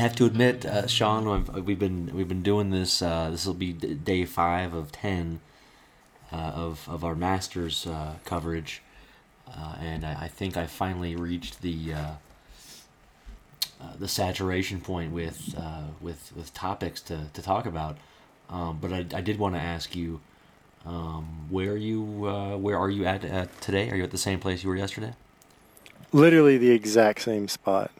[0.00, 3.02] have to admit, uh, Sean, we've, we've been we've been doing this.
[3.02, 5.40] Uh, this will be day five of ten
[6.32, 8.82] uh, of of our Masters uh, coverage,
[9.48, 12.10] uh, and I, I think I finally reached the uh,
[13.80, 17.96] uh, the saturation point with uh, with with topics to, to talk about.
[18.48, 20.20] Um, but I, I did want to ask you,
[20.84, 23.90] um, where are you uh, where are you at uh, today?
[23.90, 25.14] Are you at the same place you were yesterday?
[26.12, 27.90] Literally the exact same spot.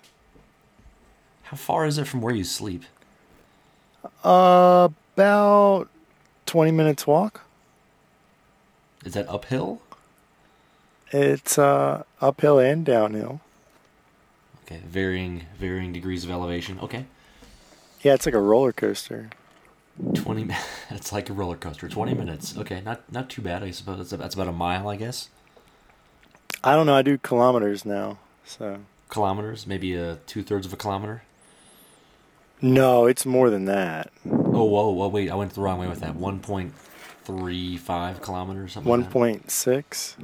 [1.51, 2.85] How far is it from where you sleep?
[4.25, 5.89] Uh, about
[6.47, 7.41] 20 minutes walk.
[9.05, 9.81] Is that uphill?
[11.11, 13.41] It's uh, uphill and downhill.
[14.65, 16.79] Okay, varying varying degrees of elevation.
[16.79, 17.07] Okay,
[18.03, 19.31] Yeah, it's like a roller coaster.
[20.15, 20.45] twenty.
[20.45, 20.55] mi-
[20.91, 21.89] It's like a roller coaster.
[21.89, 22.57] Twenty minutes.
[22.57, 23.65] Okay, not not too bad.
[23.65, 25.31] I suppose that's that's about a mile, I guess.
[26.63, 26.95] I don't know.
[26.95, 28.19] I do kilometers now.
[28.45, 31.23] So Kilometers, maybe a two thirds of a kilometer.
[32.63, 34.11] No, it's more than that.
[34.27, 35.31] Oh, whoa, whoa, wait!
[35.31, 36.17] I went the wrong way with that.
[36.17, 36.75] One point
[37.25, 38.73] three five kilometers.
[38.73, 38.89] Something.
[38.91, 39.13] One like that.
[39.13, 40.17] point six.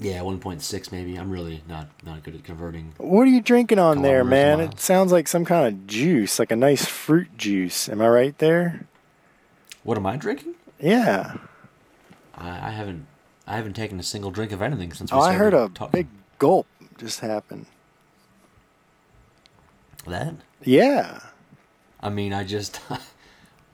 [0.00, 1.16] Yeah, one point six maybe.
[1.16, 2.94] I'm really not not good at converting.
[2.98, 4.60] What are you drinking on there, man?
[4.60, 7.88] It sounds like some kind of juice, like a nice fruit juice.
[7.88, 8.86] Am I right there?
[9.82, 10.54] What am I drinking?
[10.78, 11.38] Yeah.
[12.36, 13.06] I, I haven't
[13.46, 15.90] I haven't taken a single drink of anything since we Oh, I heard a talking.
[15.90, 16.06] big
[16.38, 17.66] gulp just happen.
[20.08, 20.34] That.
[20.64, 21.20] Yeah.
[22.00, 22.80] I mean, I just,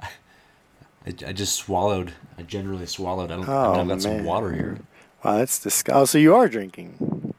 [0.00, 0.08] I,
[1.26, 2.12] I just swallowed.
[2.38, 3.30] I generally swallowed.
[3.30, 3.48] I don't.
[3.48, 4.78] I Oh, I've got some water here.
[5.24, 6.00] Wow, that's disgusting.
[6.00, 7.34] Oh, so you are drinking.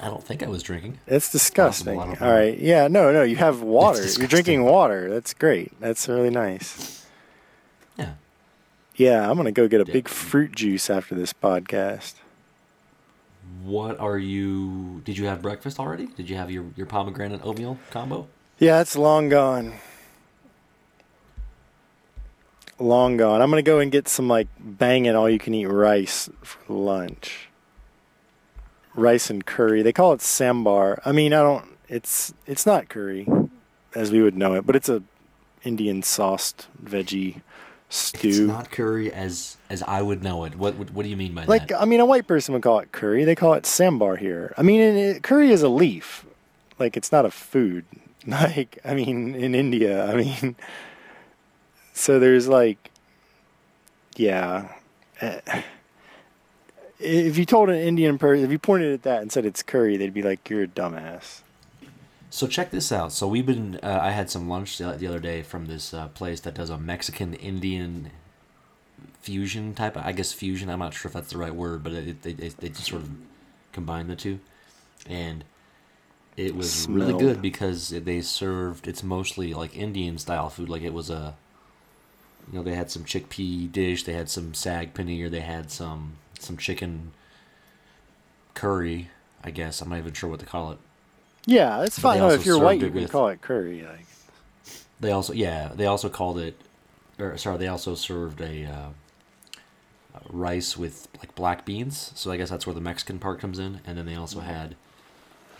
[0.00, 0.98] I don't think I was drinking.
[1.06, 1.98] It's disgusting.
[2.00, 2.56] I All right.
[2.58, 4.06] Yeah, no, no, you have water.
[4.06, 5.10] You're drinking water.
[5.10, 5.72] That's great.
[5.80, 7.04] That's really nice.
[7.98, 8.12] Yeah.
[8.94, 9.92] Yeah, I'm going to go get a Yeah.
[9.94, 12.14] big fruit juice after this podcast.
[13.62, 15.02] What are you?
[15.04, 16.06] Did you have breakfast already?
[16.06, 18.28] Did you have your your pomegranate oatmeal combo?
[18.58, 19.74] Yeah, it's long gone.
[22.78, 23.42] Long gone.
[23.42, 27.48] I'm to go and get some like banging all you can eat rice for lunch.
[28.94, 29.82] Rice and curry.
[29.82, 31.00] They call it sambar.
[31.04, 33.26] I mean, I don't it's it's not curry
[33.94, 35.02] as we would know it, but it's a
[35.64, 37.42] Indian sauced veggie
[37.88, 38.28] stew.
[38.28, 40.56] It's not curry as as I would know it.
[40.56, 41.80] What what, what do you mean by Like, that?
[41.80, 43.24] I mean, a white person would call it curry.
[43.24, 44.54] They call it sambar here.
[44.58, 46.24] I mean, it, curry is a leaf.
[46.78, 47.84] Like, it's not a food.
[48.26, 50.54] Like, I mean, in India, I mean,
[51.94, 52.90] so there's like,
[54.16, 54.68] yeah.
[55.22, 55.40] Eh,
[56.98, 59.96] If you told an Indian person, if you pointed at that and said it's curry,
[59.96, 61.40] they'd be like, you're a dumbass.
[62.30, 63.12] So check this out.
[63.12, 63.80] So we've been.
[63.82, 66.70] Uh, I had some lunch the, the other day from this uh, place that does
[66.70, 68.10] a Mexican Indian
[69.20, 69.96] fusion type.
[69.96, 70.68] I guess fusion.
[70.68, 73.02] I'm not sure if that's the right word, but it, they they they just sort
[73.02, 73.10] of
[73.72, 74.40] combine the two,
[75.08, 75.44] and
[76.36, 78.86] it was really good because they served.
[78.86, 80.68] It's mostly like Indian style food.
[80.68, 81.34] Like it was a.
[82.50, 84.04] You know, they had some chickpea dish.
[84.04, 85.30] They had some sag paneer.
[85.30, 87.12] They had some some chicken
[88.54, 89.10] curry.
[89.42, 90.78] I guess I'm not even sure what to call it.
[91.48, 92.18] Yeah, it's fine.
[92.18, 93.82] No, if you're white, you can with- call it curry.
[93.82, 94.06] Like,
[95.00, 96.60] They also, yeah, they also called it,
[97.18, 98.70] or sorry, they also served a uh,
[100.14, 102.12] uh, rice with like black beans.
[102.14, 103.80] So I guess that's where the Mexican part comes in.
[103.86, 104.76] And then they also had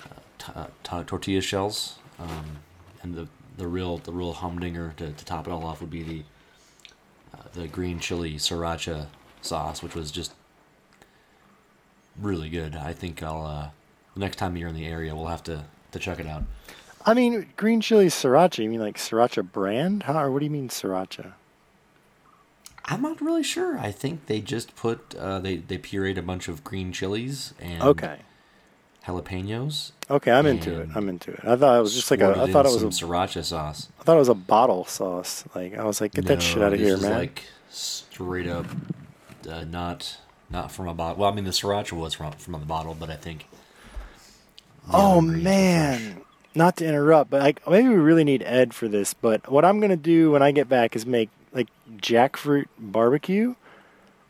[0.05, 0.67] uh, t- uh,
[1.01, 2.59] t- tortilla shells, um,
[3.03, 3.27] and the
[3.57, 6.23] the real the real humdinger to, to top it all off would be the
[7.35, 9.07] uh, the green chili sriracha
[9.41, 10.35] sauce, which was just
[12.21, 12.77] really good.
[12.77, 13.71] I think I'll uh,
[14.13, 16.45] the next time you're in the area, we'll have to to check it out.
[17.07, 18.63] I mean, green chili sriracha.
[18.63, 20.03] You mean like sriracha brand?
[20.05, 20.19] Huh?
[20.21, 21.33] Or what do you mean sriracha?
[22.85, 23.79] I'm not really sure.
[23.79, 27.83] I think they just put uh, they they pureed a bunch of green chilies and
[27.83, 28.21] Okay.
[29.07, 29.93] jalapenos.
[30.11, 30.89] Okay, I'm into it.
[30.95, 31.41] I'm into it.
[31.45, 32.31] I thought it was just like a.
[32.41, 32.87] I thought it was a.
[32.87, 33.89] sriracha sauce.
[34.01, 35.45] I thought it was a bottle sauce.
[35.55, 37.13] Like I was like, get that shit out of here, is man.
[37.13, 38.67] Like straight up,
[39.49, 40.19] uh, not
[40.49, 41.21] not from a bottle.
[41.21, 43.47] Well, I mean the sriracha was from from the bottle, but I think.
[44.93, 45.43] Oh were fresh.
[45.43, 46.21] man,
[46.55, 49.15] not to interrupt, but like maybe we really need Ed for this.
[49.15, 53.55] But what I'm gonna do when I get back is make like jackfruit barbecue.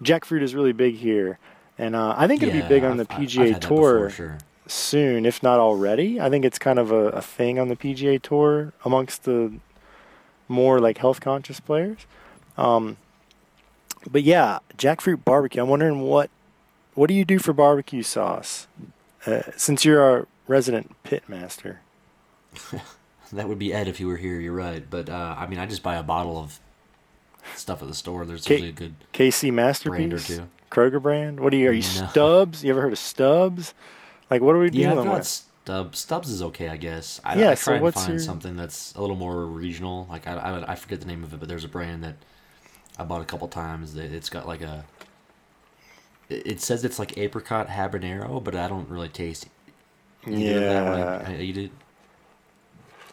[0.02, 1.38] Jackfruit is really big here,
[1.76, 3.94] and uh, I think it'll Yeah, be big on the I've- I've- I've PGA Tour.
[3.94, 4.38] before, sure.
[4.66, 6.20] soon, if not already.
[6.20, 9.54] I think it's kind of a, a thing on the PGA Tour amongst the
[10.46, 11.99] more like health conscious players.
[12.56, 12.96] Um,
[14.08, 15.61] but yeah, jackfruit barbecue.
[15.62, 16.31] I'm wondering what
[16.94, 18.66] what do you do for barbecue sauce?
[19.26, 21.76] Uh, since you're our resident pitmaster.
[23.30, 24.40] That would be Ed if he were here.
[24.40, 26.58] You're right, but uh, I mean, I just buy a bottle of
[27.56, 28.24] stuff at the store.
[28.24, 30.26] There's K- usually a good KC brand or masterpiece.
[30.28, 30.48] two.
[30.70, 31.38] Kroger brand?
[31.40, 31.68] What are you?
[31.68, 32.06] Are you No.
[32.06, 32.64] Stubb's?
[32.64, 33.74] You ever heard of Stubb's?
[34.30, 35.26] Like, what are we Yeah, got with?
[35.26, 35.98] Stubb's.
[35.98, 37.20] Stubb's is okay, I guess.
[37.22, 40.06] I, Yeah, I so try and what's find your- something that's a little more regional.
[40.08, 42.16] Like I, I, I forget the name of it, but there's a brand that
[42.98, 43.92] I bought a couple times.
[43.92, 44.86] That it's got like a.
[46.30, 49.48] It says it's like apricot habanero, but I don't really taste
[50.26, 51.22] Yeah.
[51.26, 51.70] I, I eat it.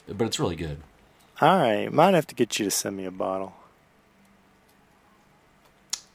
[0.07, 0.79] But it's really good.
[1.41, 3.53] All right, might have to get you to send me a bottle.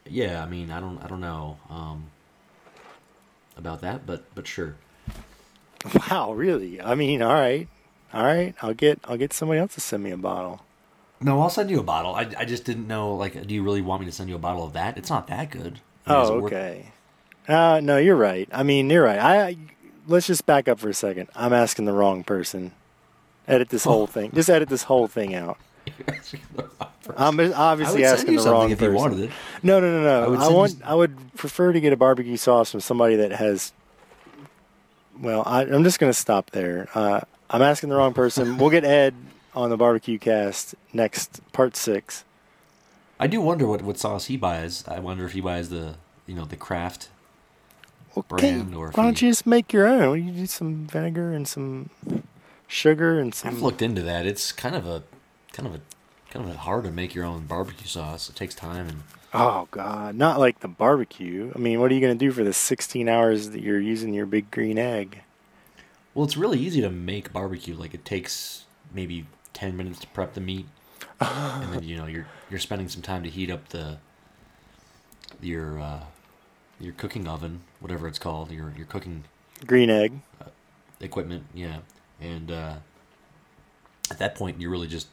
[0.08, 2.06] Yeah, I mean, I don't, I don't know um,
[3.56, 4.76] about that, but but sure.
[6.10, 6.80] Wow, really?
[6.80, 7.68] I mean, all right,
[8.12, 8.54] all right.
[8.62, 10.62] I'll get I'll get somebody else to send me a bottle.
[11.20, 12.14] No, I'll send you a bottle.
[12.14, 13.14] I, I just didn't know.
[13.14, 14.96] Like, do you really want me to send you a bottle of that?
[14.96, 15.80] It's not that good.
[16.06, 16.92] I mean, Oh, it worth- okay.
[17.46, 18.48] Uh, no, you're right.
[18.52, 19.18] I mean, you're right.
[19.18, 19.56] I
[20.10, 21.28] let's just back up for a second.
[21.34, 22.72] I'm asking the wrong person.
[23.48, 24.30] Edit this whole thing.
[24.32, 25.58] Just edit this whole thing out.
[27.16, 28.94] I'm obviously asking you the wrong if person.
[28.94, 29.30] wanted it.
[29.62, 30.20] No, no, no, no.
[30.20, 30.72] I I, would you want.
[30.72, 33.72] s- I would prefer to get a barbecue sauce from somebody that has.
[35.18, 36.88] Well, I, I'm just going to stop there.
[36.94, 38.58] Uh, I'm asking the wrong person.
[38.58, 39.14] we'll get Ed
[39.54, 42.24] on the barbecue cast next part six.
[43.18, 44.84] I do wonder what, what sauce he buys.
[44.86, 45.96] I wonder if he buys the
[46.26, 47.08] you know the craft.
[48.16, 50.26] Okay, Brand or why don't you just make your own?
[50.26, 51.90] You do some vinegar and some
[52.66, 53.50] sugar and some.
[53.54, 54.26] I've looked into that.
[54.26, 55.02] It's kind of a
[55.52, 55.80] kind of a
[56.30, 58.28] kind of a hard to make your own barbecue sauce.
[58.28, 59.02] It takes time and
[59.32, 61.52] Oh God, not like the barbecue.
[61.54, 64.12] I mean, what are you going to do for the 16 hours that you're using
[64.12, 65.22] your big green egg?
[66.14, 67.74] well, it's really easy to make barbecue.
[67.76, 70.66] Like it takes maybe ten minutes to prep the meat,
[71.20, 73.98] and then you know you're you're spending some time to heat up the
[75.40, 76.00] your uh,
[76.80, 79.24] your cooking oven, whatever it's called, your your cooking
[79.66, 80.20] Green egg.
[81.00, 81.78] equipment, yeah.
[82.20, 82.76] And uh,
[84.10, 85.08] at that point, you're really just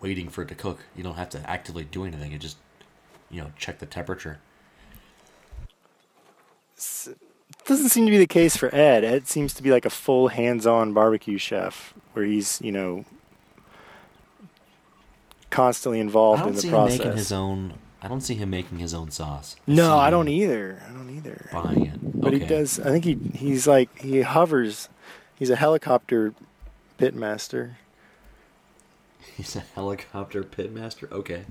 [0.00, 0.80] waiting for it to cook.
[0.96, 2.32] You don't have to actively do anything.
[2.32, 2.58] You just,
[3.30, 4.38] you know, check the temperature.
[7.66, 9.04] Doesn't seem to be the case for Ed.
[9.04, 13.04] Ed seems to be like a full hands-on barbecue chef, where he's you know
[15.50, 16.98] constantly involved in the process.
[16.98, 17.74] making his own.
[18.04, 19.56] I don't see him making his own sauce.
[19.66, 20.82] no, I don't either.
[20.86, 21.48] I don't either.
[21.50, 22.78] Buying it, But he does.
[22.78, 24.90] I think he he's like he hovers.
[25.36, 26.34] He's a helicopter
[27.00, 27.76] pitmaster.
[29.36, 31.10] He's a helicopter pitmaster.
[31.10, 31.44] Okay.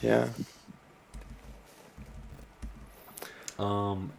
[0.00, 0.30] Yeah.
[3.58, 4.12] Um,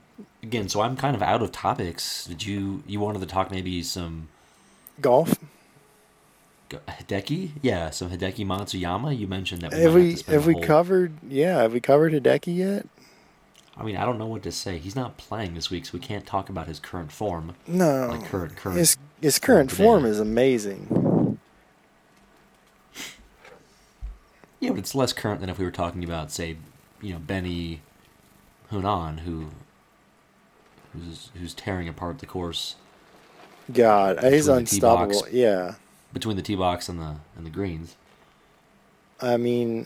[0.44, 2.26] again, so I'm kind of out of topics.
[2.26, 4.28] Did you you wanted to talk maybe some
[5.02, 5.40] Golf.
[6.70, 7.52] Hideki?
[7.62, 9.18] Yeah, some Hideki Matsuyama.
[9.18, 9.74] You mentioned that.
[9.74, 11.14] We Have we to spend have we whole- covered?
[11.28, 12.86] Yeah, have we covered Hideki yet?
[13.78, 14.78] I mean, I don't know what to say.
[14.78, 17.56] He's not playing this week, so we can't talk about his current form.
[17.66, 18.08] No.
[18.10, 18.78] Like current, current.
[18.78, 21.40] His his current form is amazing.
[24.60, 26.58] Yeah, but it's less current than if we were talking about, say,
[27.02, 27.80] you know, Benny
[28.72, 29.48] Hunan, who
[30.94, 32.76] who's who's tearing apart the course
[33.72, 35.02] God, he's Between the tee box.
[35.16, 35.38] unstoppable.
[35.38, 35.76] Yeah.
[36.14, 37.96] Between the tee box and the and the greens.
[39.22, 39.86] I mean,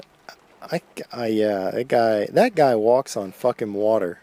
[0.62, 0.82] I,
[1.12, 4.20] I yeah, that guy that guy walks on fucking water.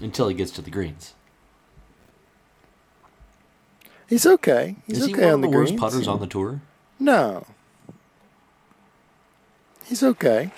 [0.00, 1.14] Until he gets to the greens.
[4.08, 4.76] He's okay.
[4.86, 5.80] He's Is he okay one on of the the worst greens.
[5.80, 6.60] putters on the tour?
[6.98, 7.46] No.
[9.86, 10.50] He's okay.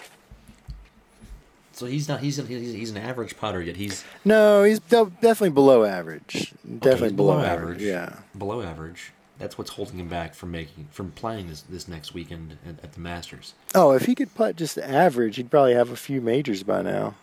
[1.76, 2.21] So he's not.
[2.21, 6.54] He's a, he's, he's an average putter, yet he's No, he's de- definitely below average.
[6.64, 7.83] Definitely he's below, below average.
[7.83, 7.83] average.
[7.83, 8.16] Yeah.
[8.37, 9.12] below average.
[9.38, 12.92] That's what's holding him back from making from playing this this next weekend at, at
[12.95, 13.52] the Masters.
[13.75, 17.14] Oh, if he could putt just average, he'd probably have a few majors by now.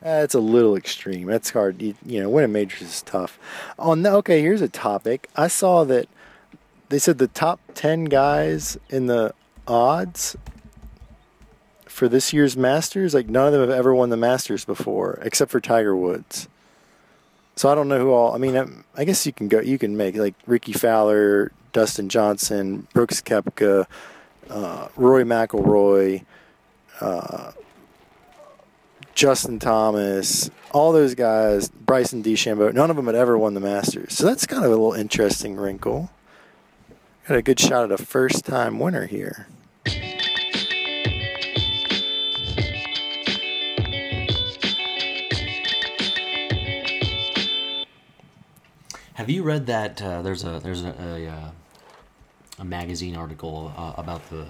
[0.00, 1.26] That's a little extreme.
[1.26, 1.82] That's hard.
[1.82, 3.38] You, you know, winning majors is tough.
[3.78, 5.28] On the, okay, here's a topic.
[5.36, 6.08] I saw that
[6.88, 9.34] they said the top ten guys in the
[9.68, 10.36] odds
[11.94, 15.52] for this year's Masters, like none of them have ever won the Masters before, except
[15.52, 16.48] for Tiger Woods.
[17.54, 18.34] So I don't know who all.
[18.34, 18.66] I mean, I,
[19.00, 19.60] I guess you can go.
[19.60, 23.86] You can make like Rickie Fowler, Dustin Johnson, Brooks Koepka,
[24.50, 26.24] uh, Rory McIlroy,
[27.00, 27.52] uh,
[29.14, 32.74] Justin Thomas, all those guys, Bryson DeChambeau.
[32.74, 34.14] None of them had ever won the Masters.
[34.14, 36.10] So that's kind of a little interesting wrinkle.
[37.28, 39.46] Got a good shot at a first-time winner here.
[49.24, 50.02] Have you read that?
[50.02, 51.50] Uh, there's a there's a a, uh,
[52.58, 54.48] a magazine article uh, about the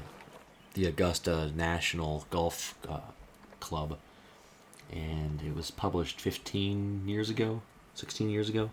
[0.73, 2.99] the Augusta National Golf uh,
[3.61, 3.99] Club,
[4.93, 7.63] and it was published 15 years ago,
[7.95, 8.71] 16 years ago.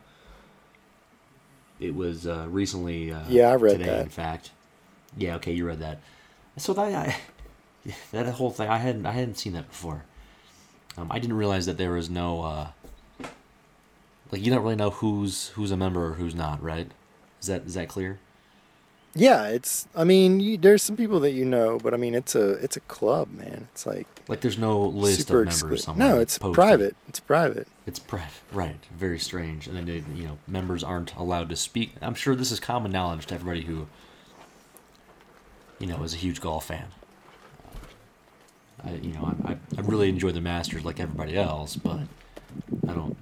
[1.79, 3.12] It was uh, recently.
[3.12, 4.01] Uh, Yeah, I read today, that.
[4.01, 4.50] In fact,
[5.15, 5.36] yeah.
[5.36, 6.00] Okay, you read that.
[6.58, 7.15] So that I,
[8.12, 10.05] that whole thing, I hadn't I hadn't seen that before.
[10.98, 12.67] Um, I didn't realize that there was no uh,
[14.31, 16.89] like you don't really know who's who's a member or who's not, right?
[17.41, 18.19] Is that is that clear?
[19.13, 19.89] Yeah, it's.
[19.93, 22.77] I mean, you, there's some people that you know, but I mean, it's a it's
[22.77, 23.67] a club, man.
[23.73, 26.07] It's like Like there's no list of members exclu- somewhere.
[26.07, 26.55] No, it's posted.
[26.55, 26.95] private.
[27.09, 27.67] It's private.
[27.85, 28.77] It's private, right?
[28.97, 29.67] Very strange.
[29.67, 31.93] And then they, you know, members aren't allowed to speak.
[32.01, 33.88] I'm sure this is common knowledge to everybody who,
[35.79, 36.85] you know, is a huge golf fan.
[38.85, 42.00] I, you know, I, I really enjoy the Masters like everybody else, but
[42.88, 43.17] I don't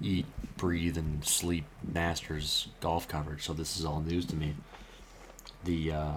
[0.00, 0.26] eat,
[0.56, 3.42] breathe, and sleep Masters golf coverage.
[3.44, 4.54] So this is all news to me.
[5.64, 6.12] The uh,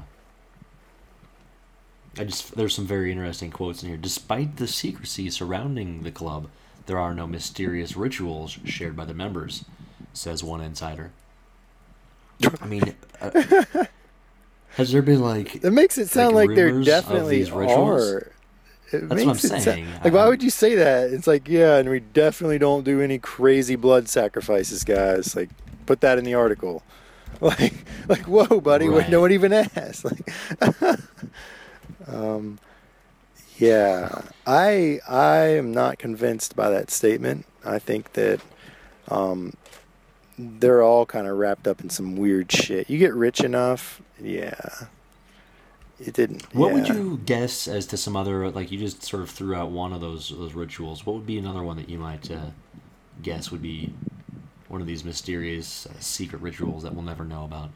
[2.17, 3.97] I just there's some very interesting quotes in here.
[3.97, 6.49] Despite the secrecy surrounding the club,
[6.85, 9.65] there are no mysterious rituals shared by the members,
[10.13, 11.11] says one insider.
[12.61, 13.31] I mean, uh,
[14.75, 18.11] has there been like It makes it sound Like like, there definitely these rituals?
[18.11, 18.32] are.
[19.01, 19.87] That's It what I'm makes it saying.
[20.03, 21.11] like, why Um, would you say that?
[21.11, 25.35] It's like, yeah, and we definitely don't do any crazy blood sacrifices, guys.
[25.35, 25.49] Like,
[25.85, 26.83] put that in the article.
[27.41, 27.73] Like,
[28.07, 29.09] like, whoa, buddy, Right.
[29.09, 30.05] no one even asked.
[30.61, 30.99] Like,
[32.07, 32.59] um,
[33.57, 37.45] yeah, I I am not convinced by that statement.
[37.65, 38.39] I think that
[39.09, 39.53] um,
[40.37, 42.89] they're all kind of wrapped up in some weird shit.
[42.89, 44.53] You get rich enough, yeah.
[45.99, 46.43] It didn't.
[46.53, 49.69] What would you guess as to some other like you just sort of threw out
[49.71, 51.05] one of those those rituals?
[51.05, 52.47] What would be another one that you might uh,
[53.21, 53.93] guess would be
[54.67, 57.69] one of these mysterious uh, secret rituals that we'll never know about?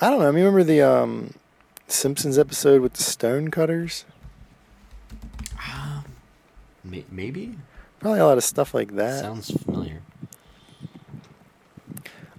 [0.00, 0.28] I don't know.
[0.28, 1.34] I mean, remember the um,
[1.88, 4.04] Simpsons episode with the stone cutters?
[6.84, 7.56] May- Maybe
[7.98, 9.20] Probably a lot of stuff like that.
[9.20, 10.02] sounds familiar.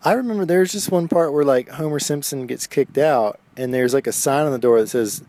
[0.07, 3.93] I remember there's just one part where like Homer Simpson gets kicked out, and there's
[3.93, 5.23] like a sign on the door that says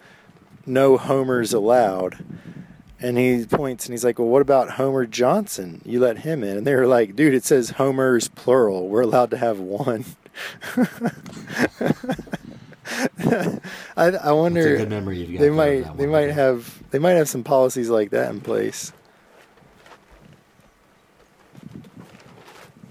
[0.66, 2.25] "No Homers allowed."
[3.00, 5.82] And he points and he's like, "Well, what about Homer Johnson?
[5.85, 8.88] You let him in?" And they were like, "Dude, it says Homers plural.
[8.88, 10.04] We're allowed to have one."
[12.87, 13.61] I,
[13.97, 14.76] I It's a wonder.
[14.78, 15.40] good memory you've got.
[15.40, 18.92] they might they might have they might have some policies like that in place.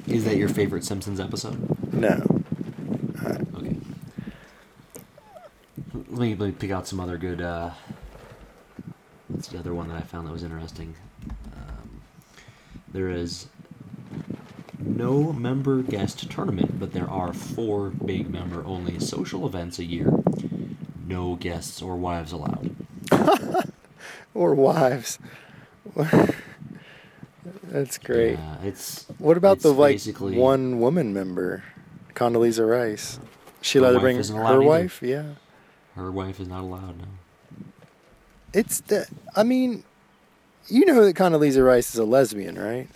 [0.07, 1.93] Is that your favorite Simpsons episode?
[1.93, 2.23] No.
[3.23, 3.43] Okay.
[5.93, 7.41] Let me, let me pick out some other good.
[7.41, 7.71] Uh,
[9.27, 10.95] what's the other one that I found that was interesting?
[11.55, 12.01] Um,
[12.91, 13.47] there is
[14.79, 20.11] no member guest tournament, but there are four big member only social events a year.
[21.05, 22.75] No guests or wives allowed.
[24.33, 25.17] Or wives.
[27.77, 28.33] That's great.
[28.39, 31.63] Yeah, it's What about it's the like one woman member,
[32.15, 33.19] Condoleezza Rice?
[33.61, 34.61] She let Her allowed to bring her either.
[34.63, 35.01] wife.
[35.03, 35.25] Yeah,
[35.95, 36.97] her wife is not allowed.
[36.97, 37.05] No.
[38.53, 39.07] it's the.
[39.35, 39.83] I mean,
[40.67, 42.87] you know that Condoleezza Rice is a lesbian, right?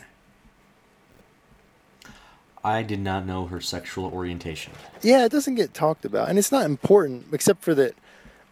[2.63, 4.73] I did not know her sexual orientation.
[5.03, 7.93] Yeah, it doesn't get talked about, and it's not important except for that,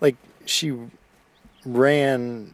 [0.02, 0.76] like she
[1.66, 2.54] ran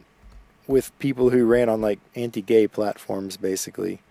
[0.67, 4.01] with people who ran on like anti-gay platforms, basically.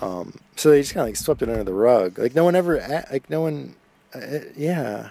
[0.00, 2.18] Um, so they just kind of like swept it under the rug.
[2.18, 3.74] Like no one ever, like no one,
[4.14, 5.10] uh, yeah.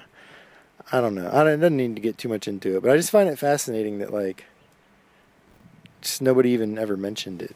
[0.92, 1.30] I don't know.
[1.32, 3.30] I don't, it doesn't need to get too much into it, but I just find
[3.30, 4.46] it fascinating that like,
[6.02, 7.56] just nobody even ever mentioned it.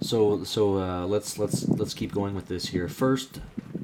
[0.00, 2.88] So so uh, let's let's let's keep going with this here.
[2.88, 3.40] First,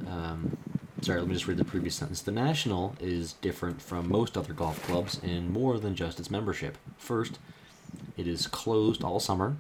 [0.09, 0.57] um,
[1.03, 2.23] sorry, let me just read the previous sentence.
[2.23, 6.79] The National is different from most other golf clubs in more than just its membership.
[6.97, 7.41] First,
[8.17, 9.57] it is closed all summer,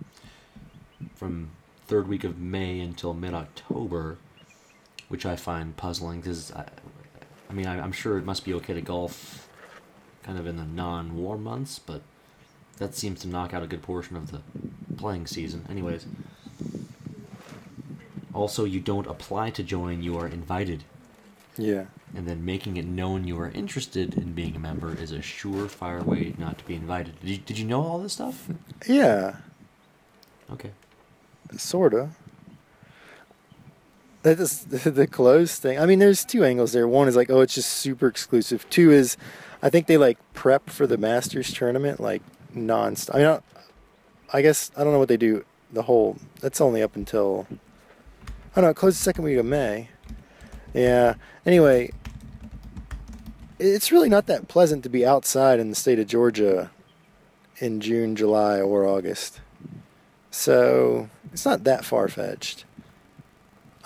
[1.14, 1.50] from
[1.86, 4.18] third week of May until mid October,
[5.08, 6.66] which I find puzzling because I,
[7.48, 9.48] I mean I, I'm sure it must be okay to golf,
[10.22, 12.02] kind of in the non-warm months, but
[12.78, 14.40] that seems to knock out a good portion of the
[14.96, 15.66] playing season.
[15.68, 16.06] Anyways.
[18.32, 20.82] Also, you don't apply to join, you are invited.
[21.56, 21.84] Yeah.
[22.16, 26.04] And then making it known you are interested in being a member is a surefire
[26.04, 27.20] way not to be invited.
[27.20, 28.46] Did you, did you know all this stuff?
[28.86, 29.36] Yeah.
[30.50, 30.70] Okay.
[31.56, 32.10] Sorta.
[34.22, 35.78] That is the clothes thing.
[35.78, 36.86] I mean, there's two angles there.
[36.86, 38.68] One is like, oh, it's just super exclusive.
[38.70, 39.16] Two is,
[39.62, 42.22] I think they like prep for the Masters tournament like
[42.54, 43.14] nonstop.
[43.14, 43.40] I mean,
[44.32, 45.44] I, guess I don't know what they do.
[45.72, 47.48] The whole that's only up until.
[48.56, 49.88] Oh no, it closed the second week of May.
[50.72, 51.14] Yeah.
[51.44, 51.90] Anyway,
[53.58, 56.70] it's really not that pleasant to be outside in the state of Georgia
[57.58, 59.40] in June, July, or August.
[60.30, 62.64] So it's not that far fetched.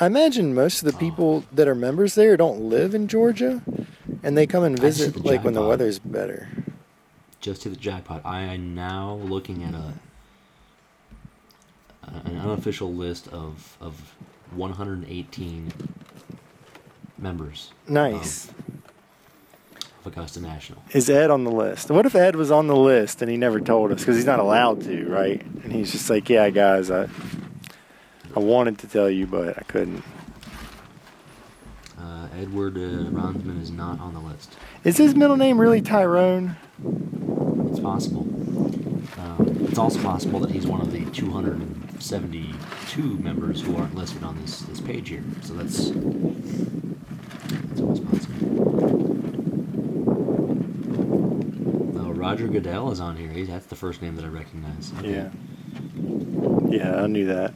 [0.01, 3.63] I imagine most of the people that are members there don't live in Georgia,
[4.23, 6.49] and they come and visit the like when the weather's better.
[7.41, 8.23] just hit the jackpot.
[8.25, 9.93] I am now looking at a
[12.25, 14.15] an unofficial list of of
[14.55, 15.73] 118
[17.19, 18.49] members Nice.
[18.49, 18.55] of
[20.09, 20.83] Augusta National.
[20.93, 21.91] Is Ed on the list?
[21.91, 24.41] What if Ed was on the list and he never told us because he's not
[24.41, 25.41] allowed to, right?
[25.43, 27.09] And he's just like, "Yeah, guys, I
[28.35, 30.03] I wanted to tell you, but I couldn't."
[31.99, 34.57] Uh, Edward uh, Ronsman is not on the list.
[34.85, 36.57] Is his middle name really Tyrone?
[37.71, 38.23] It's possible.
[39.19, 44.41] Um, it's also possible that he's one of the 272 members who aren't listed on
[44.41, 45.25] this, this page here.
[45.43, 45.91] So that's
[47.69, 48.39] that's always possible.
[51.99, 53.31] Uh, Roger Goodell is on here.
[53.31, 54.93] He, that's the first name that I recognize.
[54.99, 55.13] Okay.
[55.13, 55.31] Yeah.
[56.69, 57.55] Yeah, I knew that.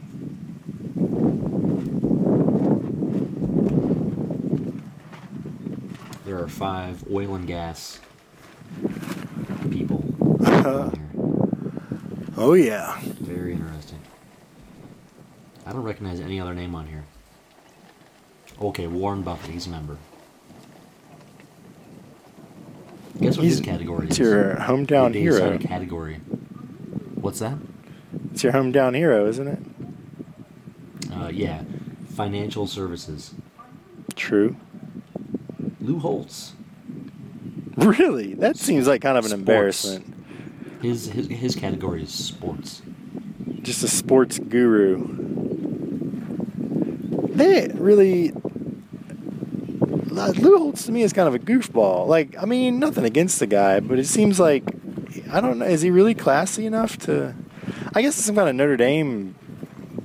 [6.25, 7.99] There are five oil and gas
[9.69, 10.03] people.
[10.43, 10.79] Uh-huh.
[10.79, 12.33] on here.
[12.35, 12.99] Oh yeah.
[13.21, 13.99] Very interesting.
[15.67, 17.03] I don't recognize any other name on here.
[18.59, 19.97] Okay, Warren Buffett, he's a member.
[23.23, 24.27] Guess what his He's- category It's is?
[24.27, 25.57] your hometown hero.
[25.57, 26.15] category.
[27.15, 27.57] What's that?
[28.31, 29.59] It's your hometown hero, isn't it?
[31.11, 31.61] Uh, yeah,
[32.09, 33.33] financial services.
[34.15, 34.55] True.
[35.81, 36.53] Lou Holtz.
[37.77, 38.33] Really?
[38.35, 39.39] That seems like kind of an Sports.
[39.39, 40.13] embarrassment.
[40.81, 42.81] His, his his category is sports.
[43.61, 45.07] Just a sports guru.
[47.33, 48.31] They really.
[50.13, 52.07] Lou Holtz to me is kind of a goofball.
[52.07, 54.63] Like, I mean, nothing against the guy, but it seems like
[55.31, 55.65] I don't know.
[55.65, 57.35] Is he really classy enough to?
[57.95, 59.35] I guess it's some kind of Notre Dame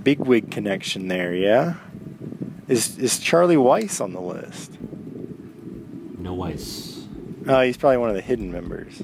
[0.02, 1.34] bigwig connection there.
[1.34, 1.74] Yeah.
[2.68, 4.72] Is is Charlie Weis on the list?
[6.18, 7.06] No Weis.
[7.46, 9.00] Oh, he's probably one of the hidden members.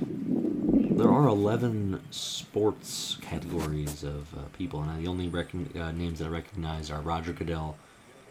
[0.97, 6.27] There are 11 sports categories of uh, people, and the only recon- uh, names that
[6.27, 7.77] I recognize are Roger Goodell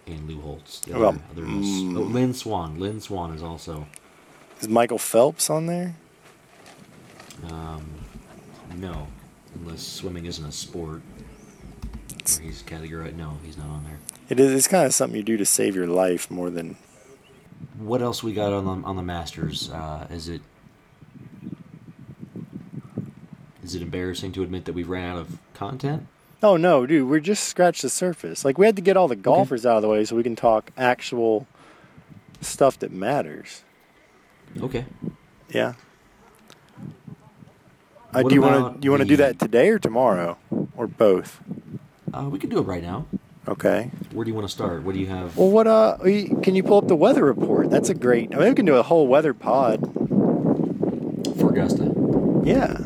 [0.08, 0.80] and Lou Holtz.
[0.82, 1.98] The Well, other, other mm.
[1.98, 2.80] oh, Lynn Swann.
[2.80, 3.88] Lynn Swann is also.
[4.62, 5.96] Is Michael Phelps on there?
[7.50, 7.86] Um,
[8.76, 9.08] no,
[9.56, 11.02] unless swimming isn't a sport.
[12.38, 13.16] Or he's categorized.
[13.16, 14.00] No, he's not on there.
[14.30, 14.54] It is.
[14.54, 16.78] It's kind of something you do to save your life more than.
[17.78, 19.70] What else we got on the on the Masters?
[19.70, 20.42] Uh, is it
[23.64, 26.08] is it embarrassing to admit that we've ran out of content?
[26.44, 28.44] Oh no, dude, we're just scratched the surface.
[28.44, 30.36] Like we had to get all the golfers out of the way so we can
[30.36, 31.48] talk actual
[32.42, 33.64] stuff that matters.
[34.62, 34.86] Okay.
[35.50, 35.74] Yeah.
[38.14, 39.70] Uh, What do you want about to do you want to the- do that today
[39.70, 40.38] or tomorrow
[40.76, 41.40] or both?
[42.14, 43.06] Uh, we can do it right now.
[43.48, 43.90] Okay.
[44.12, 44.84] Where do you want to start?
[44.84, 45.36] What do you have?
[45.38, 47.70] Well, what uh, we- can you pull up the weather report?
[47.70, 48.34] That's a great.
[48.36, 49.80] I mean, we can do a whole weather pod.
[51.40, 51.92] for Augusta.
[52.46, 52.78] Yeah.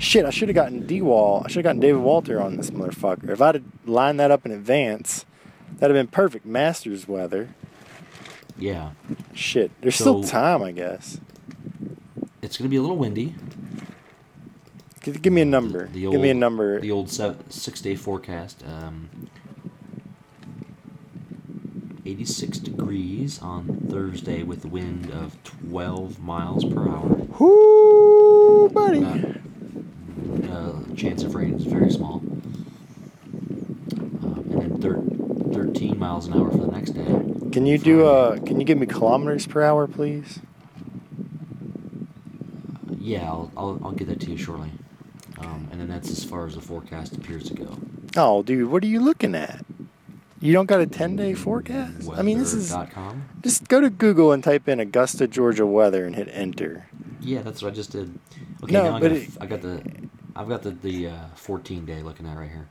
[0.00, 1.42] Shit, I should have gotten D Wall.
[1.44, 3.28] I should have gotten David Walter on this motherfucker.
[3.28, 5.26] If I'd have lined that up in advance,
[5.78, 6.46] that'd have been perfect.
[6.46, 7.50] Masters weather.
[8.58, 8.90] Yeah,
[9.34, 11.18] Shit, there's still time, I guess.
[12.42, 13.34] it's going to be a little windy.
[15.02, 15.86] Give, give me a number.
[15.88, 16.78] The give me a number.
[16.80, 18.62] The old se- six-day forecast.
[18.66, 19.28] Um,
[22.04, 27.06] 86 degrees on Thursday with wind of 12 miles per hour.
[27.38, 29.04] Whoo, buddy.
[29.04, 29.34] Uh,
[30.96, 32.22] chance of rain is very small.
[34.22, 35.02] Uh, and then thir-
[35.54, 37.04] 13 miles an hour for the next day.
[37.52, 38.38] Can you do uh?
[38.40, 40.38] Can you give me kilometers per hour, please?
[42.98, 44.70] Yeah, I'll, I'll, I'll get that to you shortly.
[45.38, 47.78] Um, and then that's as far as the forecast appears to go.
[48.16, 49.64] Oh, dude, what are you looking at?
[50.40, 52.08] You don't got a ten day forecast?
[52.14, 53.24] I mean, this is Weather.com.
[53.42, 56.86] just go to Google and type in Augusta, Georgia weather and hit enter.
[57.20, 58.18] Yeah, that's what I just did.
[58.62, 59.82] Okay, No, now I but got, it- I got the,
[60.40, 62.66] I've got the the uh, 14 day looking at right here.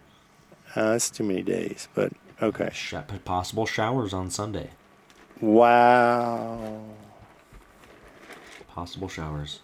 [0.75, 2.71] Uh, that's too many days, but okay.
[2.73, 4.71] Sh- possible showers on Sunday.
[5.39, 6.81] Wow,
[8.67, 9.59] Possible showers.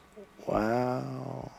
[0.48, 1.52] wow.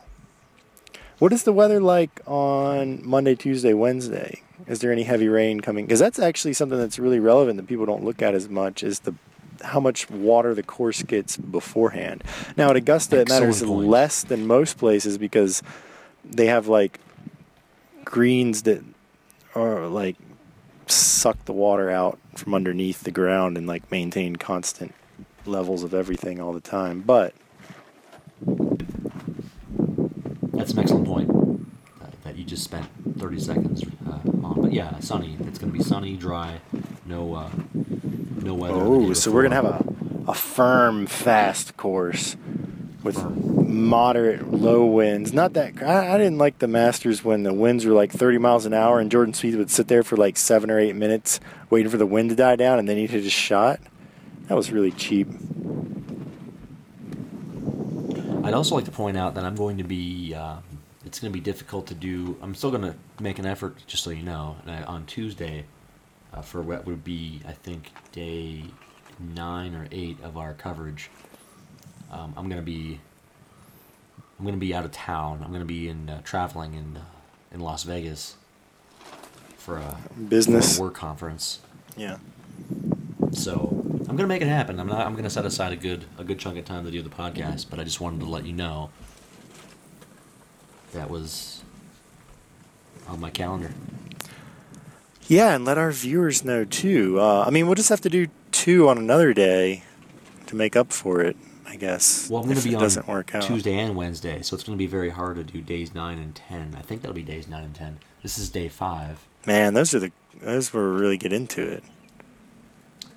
[1.18, 4.40] What is the weather like on Monday, Tuesday, Wednesday?
[4.68, 5.85] Is there any heavy rain coming?
[5.87, 9.00] Because that's actually something that's really relevant that people don't look at as much is
[9.00, 9.14] the
[9.62, 12.22] how much water the course gets beforehand.
[12.56, 13.88] Now at Augusta, it matters point.
[13.88, 15.62] less than most places because
[16.30, 17.00] they have like
[18.04, 18.82] greens that
[19.54, 20.16] are like
[20.86, 24.94] suck the water out from underneath the ground and like maintain constant
[25.44, 27.00] levels of everything all the time.
[27.00, 27.34] But
[30.52, 31.30] That's an excellent point
[32.02, 32.86] uh, that you just spent
[33.18, 34.62] 30 seconds uh, on.
[34.62, 35.36] But yeah, sunny.
[35.40, 36.60] It's going to be sunny, dry,
[37.04, 37.50] no uh,
[38.42, 38.74] no weather.
[38.74, 39.84] oh, so we're gonna have a
[40.28, 42.36] a firm, fast course
[43.02, 43.56] with Firm.
[43.76, 45.32] Moderate low winds.
[45.32, 48.66] Not that I, I didn't like the Masters when the winds were like 30 miles
[48.66, 51.90] an hour and Jordan Spieth would sit there for like seven or eight minutes waiting
[51.90, 53.80] for the wind to die down and then he'd hit a shot.
[54.48, 55.28] That was really cheap.
[58.44, 60.32] I'd also like to point out that I'm going to be.
[60.32, 60.58] Uh,
[61.04, 62.36] it's going to be difficult to do.
[62.40, 65.64] I'm still going to make an effort, just so you know, uh, on Tuesday,
[66.32, 68.64] uh, for what would be, I think, day
[69.18, 71.10] nine or eight of our coverage.
[72.12, 73.00] Um, I'm going to be.
[74.38, 75.40] I'm going to be out of town.
[75.42, 77.05] I'm going to be in uh, traveling in uh,
[77.53, 78.37] in Las Vegas
[79.57, 79.96] for a
[80.29, 80.77] Business.
[80.77, 81.61] for a work conference.
[81.96, 82.18] Yeah.
[83.33, 84.79] So I'm gonna make it happen.
[84.79, 85.07] I'm not.
[85.07, 87.66] I'm gonna set aside a good a good chunk of time to do the podcast.
[87.68, 88.90] But I just wanted to let you know
[90.92, 91.62] that was
[93.09, 93.72] on my calendar.
[95.27, 97.18] Yeah, and let our viewers know too.
[97.18, 99.83] Uh, I mean, we'll just have to do two on another day
[100.46, 102.31] to make up for it, I guess.
[102.31, 103.42] Well, I'm gonna be it on doesn't work out.
[103.42, 106.74] Tuesday and Wednesday, so it's gonna be very hard to do days nine and ten.
[106.79, 107.98] I think that'll be days nine and ten.
[108.22, 109.26] This is day five.
[109.46, 111.83] Man, those are the those where we really get into it.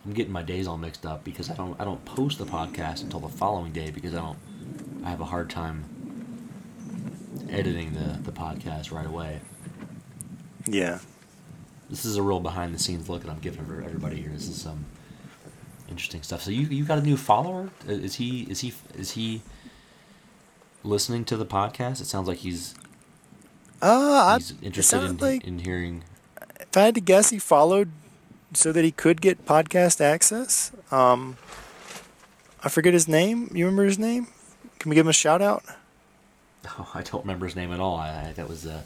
[0.05, 3.03] I'm getting my days all mixed up because I don't I don't post the podcast
[3.03, 4.39] until the following day because I don't
[5.03, 5.85] I have a hard time
[7.49, 9.41] editing the the podcast right away.
[10.65, 10.99] Yeah.
[11.89, 14.29] This is a real behind the scenes look that I'm giving for everybody here.
[14.29, 14.85] This is some
[15.89, 16.41] interesting stuff.
[16.41, 17.69] So you you got a new follower?
[17.87, 19.41] Is he is he is he
[20.83, 21.99] listening to the podcast?
[22.01, 22.75] It sounds like he's
[23.81, 26.03] Uh, he's interested in, like in hearing.
[26.59, 27.91] if I had to guess, he followed
[28.53, 30.71] so that he could get podcast access.
[30.91, 31.37] Um,
[32.63, 33.49] I forget his name.
[33.53, 34.27] You remember his name?
[34.79, 35.63] Can we give him a shout out?
[36.77, 37.95] Oh, I don't remember his name at all.
[37.95, 38.81] I, I that was uh,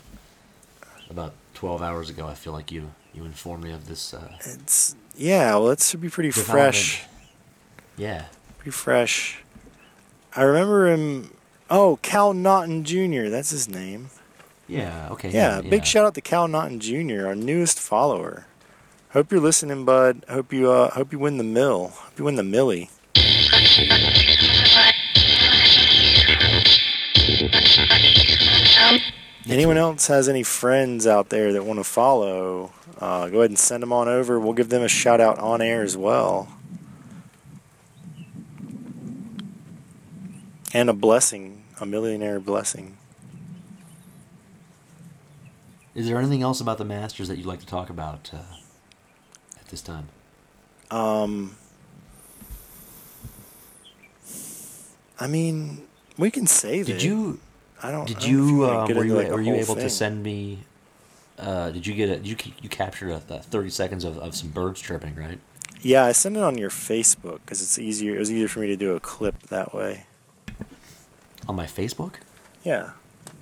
[1.10, 2.28] about twelve hours ago.
[2.28, 4.14] I feel like you you informed me of this.
[4.14, 5.56] Uh, It's yeah.
[5.56, 7.04] Well, it should be pretty fresh.
[7.96, 8.26] yeah.
[8.58, 9.42] Pretty fresh.
[10.36, 11.32] I remember him.
[11.70, 13.30] Oh, Cal Naughton Jr.
[13.30, 14.10] That's his name.
[14.68, 15.08] Yeah.
[15.12, 15.30] Okay.
[15.32, 18.46] Yeah, big shout out to Cal Naughton Jr., our newest follower.
[19.12, 20.26] Hope you're listening, bud.
[20.28, 21.90] Hope you uh, hope you win the mill.
[21.96, 22.90] Hope you win the millie.
[29.48, 32.72] Anyone else has any friends out there that want to follow?
[32.98, 34.40] Uh, go ahead and send them on over.
[34.40, 36.48] We'll give them a shout out on air as well.
[40.74, 42.98] And a blessing, a millionaire blessing.
[45.94, 48.38] Is there anything else about the Masters that you'd like to talk about uh,
[49.60, 50.08] at this time?
[50.90, 51.58] Um,
[55.20, 55.84] I mean,
[56.18, 56.94] we can save it.
[56.94, 57.40] Did you
[57.82, 58.08] I don't.
[58.08, 60.60] Did I don't you, get were you like, were you able to send me?
[61.38, 62.20] Uh, did you get a?
[62.20, 65.40] You you captured a, a thirty seconds of, of some birds chirping, right?
[65.82, 68.16] Yeah, I sent it on your Facebook because it's easier.
[68.16, 70.06] It was easier for me to do a clip that way.
[71.48, 72.16] On my Facebook?
[72.64, 72.92] Yeah,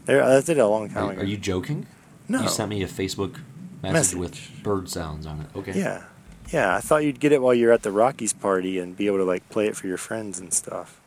[0.05, 0.23] there.
[0.23, 1.21] I did it a long time Are, ago.
[1.21, 1.85] are you joking?
[2.27, 2.41] No.
[2.43, 3.39] You sent me a Facebook
[3.83, 4.17] message, Message.
[4.19, 5.47] with bird sounds on it.
[5.55, 5.77] Okay.
[5.77, 6.03] Yeah,
[6.51, 6.75] yeah.
[6.75, 9.25] I thought you'd get it while you're at the Rockies party and be able to
[9.25, 11.00] like play it for your friends and stuff.